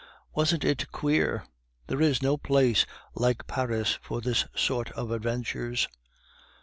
Wasn't 0.33 0.63
it 0.65 0.91
queer? 0.91 1.43
There 1.85 2.01
is 2.01 2.23
no 2.23 2.35
place 2.35 2.87
like 3.13 3.45
Paris 3.45 3.99
for 4.01 4.19
this 4.19 4.45
sort 4.55 4.89
of 4.93 5.11
adventures." 5.11 5.87